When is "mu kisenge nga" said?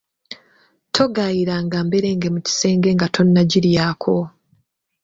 2.35-3.07